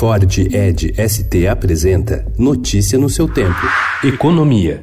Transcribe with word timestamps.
Ford 0.00 0.38
Ed 0.38 0.94
ST 0.96 1.46
apresenta 1.46 2.24
Notícia 2.38 2.98
no 2.98 3.10
seu 3.10 3.28
tempo. 3.28 3.60
Economia. 4.02 4.80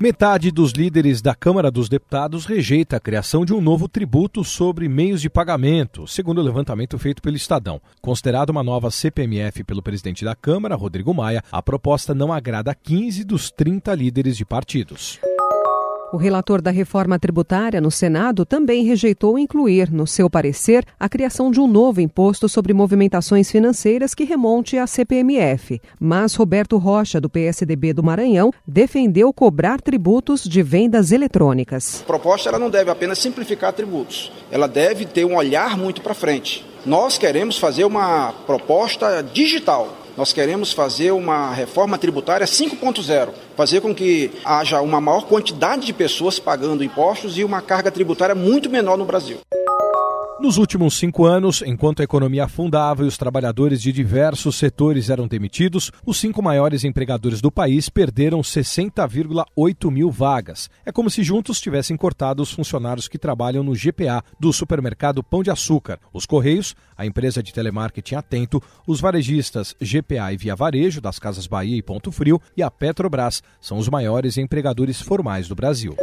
Metade 0.00 0.50
dos 0.50 0.72
líderes 0.72 1.20
da 1.20 1.34
Câmara 1.34 1.70
dos 1.70 1.90
Deputados 1.90 2.46
rejeita 2.46 2.96
a 2.96 3.00
criação 3.00 3.44
de 3.44 3.52
um 3.52 3.60
novo 3.60 3.90
tributo 3.90 4.42
sobre 4.42 4.88
meios 4.88 5.20
de 5.20 5.28
pagamento, 5.28 6.06
segundo 6.06 6.38
o 6.38 6.42
levantamento 6.42 6.98
feito 6.98 7.20
pelo 7.20 7.36
Estadão. 7.36 7.78
Considerado 8.00 8.48
uma 8.48 8.62
nova 8.62 8.90
CPMF 8.90 9.62
pelo 9.64 9.82
presidente 9.82 10.24
da 10.24 10.34
Câmara, 10.34 10.76
Rodrigo 10.76 11.12
Maia, 11.12 11.44
a 11.52 11.60
proposta 11.60 12.14
não 12.14 12.32
agrada 12.32 12.70
a 12.70 12.74
15 12.74 13.22
dos 13.22 13.50
30 13.50 13.94
líderes 13.94 14.34
de 14.34 14.46
partidos. 14.46 15.20
O 16.10 16.16
relator 16.16 16.62
da 16.62 16.70
reforma 16.70 17.18
tributária 17.18 17.82
no 17.82 17.90
Senado 17.90 18.46
também 18.46 18.82
rejeitou 18.82 19.38
incluir, 19.38 19.92
no 19.92 20.06
seu 20.06 20.30
parecer, 20.30 20.82
a 20.98 21.06
criação 21.06 21.50
de 21.50 21.60
um 21.60 21.66
novo 21.66 22.00
imposto 22.00 22.48
sobre 22.48 22.72
movimentações 22.72 23.50
financeiras 23.50 24.14
que 24.14 24.24
remonte 24.24 24.78
à 24.78 24.86
CPMF. 24.86 25.78
Mas 26.00 26.34
Roberto 26.34 26.78
Rocha, 26.78 27.20
do 27.20 27.28
PSDB 27.28 27.92
do 27.92 28.02
Maranhão, 28.02 28.50
defendeu 28.66 29.30
cobrar 29.34 29.82
tributos 29.82 30.44
de 30.44 30.62
vendas 30.62 31.12
eletrônicas. 31.12 32.00
A 32.00 32.06
proposta 32.06 32.48
ela 32.48 32.58
não 32.58 32.70
deve 32.70 32.90
apenas 32.90 33.18
simplificar 33.18 33.74
tributos, 33.74 34.32
ela 34.50 34.66
deve 34.66 35.04
ter 35.04 35.26
um 35.26 35.36
olhar 35.36 35.76
muito 35.76 36.00
para 36.00 36.14
frente. 36.14 36.64
Nós 36.88 37.18
queremos 37.18 37.58
fazer 37.58 37.84
uma 37.84 38.32
proposta 38.46 39.22
digital 39.22 39.94
nós 40.16 40.32
queremos 40.32 40.72
fazer 40.72 41.12
uma 41.12 41.52
reforma 41.52 41.96
tributária 41.96 42.44
5.0, 42.44 43.28
fazer 43.56 43.80
com 43.80 43.94
que 43.94 44.32
haja 44.44 44.80
uma 44.80 45.00
maior 45.00 45.26
quantidade 45.26 45.86
de 45.86 45.92
pessoas 45.92 46.40
pagando 46.40 46.82
impostos 46.82 47.38
e 47.38 47.44
uma 47.44 47.62
carga 47.62 47.88
tributária 47.88 48.34
muito 48.34 48.68
menor 48.68 48.98
no 48.98 49.04
Brasil. 49.04 49.38
Nos 50.40 50.56
últimos 50.56 50.94
cinco 50.94 51.24
anos, 51.24 51.64
enquanto 51.66 51.98
a 51.98 52.04
economia 52.04 52.44
afundava 52.44 53.02
e 53.02 53.08
os 53.08 53.18
trabalhadores 53.18 53.82
de 53.82 53.90
diversos 53.90 54.54
setores 54.54 55.10
eram 55.10 55.26
demitidos, 55.26 55.90
os 56.06 56.16
cinco 56.16 56.40
maiores 56.40 56.84
empregadores 56.84 57.40
do 57.40 57.50
país 57.50 57.88
perderam 57.88 58.40
60,8 58.40 59.90
mil 59.90 60.12
vagas. 60.12 60.70
É 60.86 60.92
como 60.92 61.10
se 61.10 61.24
juntos 61.24 61.60
tivessem 61.60 61.96
cortado 61.96 62.40
os 62.40 62.52
funcionários 62.52 63.08
que 63.08 63.18
trabalham 63.18 63.64
no 63.64 63.72
GPA 63.72 64.22
do 64.38 64.52
supermercado 64.52 65.24
Pão 65.24 65.42
de 65.42 65.50
Açúcar, 65.50 65.98
os 66.12 66.24
Correios, 66.24 66.76
a 66.96 67.04
empresa 67.04 67.42
de 67.42 67.52
telemarketing 67.52 68.14
Atento, 68.14 68.62
os 68.86 69.00
varejistas 69.00 69.74
GPA 69.80 70.32
e 70.32 70.36
Via 70.36 70.54
Varejo, 70.54 71.00
das 71.00 71.18
Casas 71.18 71.48
Bahia 71.48 71.76
e 71.76 71.82
Ponto 71.82 72.12
Frio, 72.12 72.40
e 72.56 72.62
a 72.62 72.70
Petrobras 72.70 73.42
são 73.60 73.76
os 73.76 73.88
maiores 73.88 74.38
empregadores 74.38 75.00
formais 75.00 75.48
do 75.48 75.56
Brasil. 75.56 75.96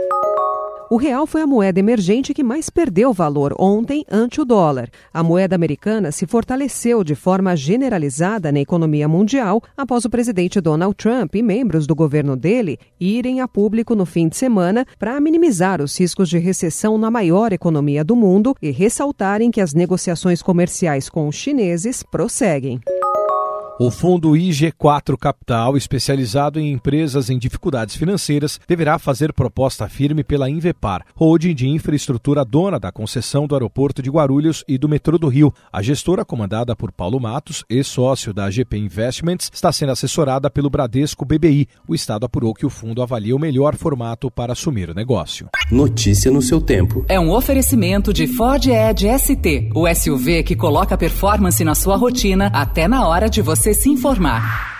O 0.95 0.97
real 0.97 1.27
foi 1.27 1.41
a 1.41 1.45
moeda 1.45 1.77
emergente 1.77 2.33
que 2.33 2.41
mais 2.41 2.69
perdeu 2.69 3.11
valor 3.11 3.53
ontem 3.59 4.05
ante 4.09 4.39
o 4.39 4.45
dólar. 4.45 4.89
A 5.13 5.21
moeda 5.21 5.53
americana 5.53 6.09
se 6.09 6.25
fortaleceu 6.25 7.03
de 7.03 7.15
forma 7.15 7.53
generalizada 7.53 8.49
na 8.49 8.61
economia 8.61 9.05
mundial 9.05 9.61
após 9.75 10.05
o 10.05 10.09
presidente 10.09 10.61
Donald 10.61 10.95
Trump 10.95 11.35
e 11.35 11.43
membros 11.43 11.85
do 11.85 11.93
governo 11.93 12.37
dele 12.37 12.79
irem 12.97 13.41
a 13.41 13.47
público 13.47 13.93
no 13.93 14.05
fim 14.05 14.29
de 14.29 14.37
semana 14.37 14.85
para 14.97 15.19
minimizar 15.19 15.81
os 15.81 15.99
riscos 15.99 16.29
de 16.29 16.37
recessão 16.37 16.97
na 16.97 17.11
maior 17.11 17.51
economia 17.51 18.01
do 18.01 18.15
mundo 18.15 18.55
e 18.61 18.71
ressaltarem 18.71 19.51
que 19.51 19.59
as 19.59 19.73
negociações 19.73 20.41
comerciais 20.41 21.09
com 21.09 21.27
os 21.27 21.35
chineses 21.35 22.03
prosseguem. 22.03 22.79
O 23.77 23.91
fundo 23.91 24.31
IG4 24.31 25.17
Capital, 25.17 25.75
especializado 25.75 26.61
em 26.61 26.71
empresas 26.71 27.29
em 27.29 27.37
dificuldades 27.37 27.97
financeiras, 27.97 28.57
deverá 28.65 28.97
fazer 28.97 29.33
proposta 29.33 29.89
firme 29.89 30.23
pela 30.23 30.49
Invepar, 30.49 31.05
holding 31.13 31.53
de 31.53 31.67
infraestrutura 31.67 32.45
dona 32.45 32.79
da 32.79 32.89
concessão 32.89 33.45
do 33.45 33.53
aeroporto 33.53 34.01
de 34.01 34.09
Guarulhos 34.09 34.63
e 34.65 34.77
do 34.77 34.87
metrô 34.87 35.17
do 35.17 35.27
Rio. 35.27 35.53
A 35.73 35.81
gestora, 35.81 36.23
comandada 36.23 36.73
por 36.73 36.89
Paulo 36.89 37.19
Matos, 37.19 37.65
ex-sócio 37.69 38.33
da 38.33 38.49
GP 38.49 38.77
Investments, 38.77 39.51
está 39.53 39.73
sendo 39.73 39.91
assessorada 39.91 40.49
pelo 40.49 40.69
Bradesco 40.69 41.25
BBI. 41.25 41.67
O 41.85 41.93
Estado 41.93 42.25
apurou 42.25 42.53
que 42.53 42.65
o 42.65 42.69
fundo 42.69 43.01
avalia 43.01 43.35
o 43.35 43.39
melhor 43.39 43.75
formato 43.75 44.31
para 44.31 44.53
assumir 44.53 44.89
o 44.89 44.95
negócio. 44.95 45.49
Notícia 45.69 46.31
no 46.31 46.41
seu 46.41 46.61
tempo. 46.61 47.03
É 47.09 47.19
um 47.19 47.29
oferecimento 47.29 48.13
de 48.13 48.25
Ford 48.25 48.67
Edge 48.67 49.05
ST, 49.19 49.71
o 49.75 49.85
SUV 49.93 50.43
que 50.43 50.55
coloca 50.55 50.97
performance 50.97 51.61
na 51.65 51.75
sua 51.75 51.97
rotina 51.97 52.47
até 52.53 52.87
na 52.87 53.05
hora 53.05 53.29
de 53.29 53.41
você 53.41 53.64
você 53.65 53.73
se 53.73 53.89
informar. 53.89 54.74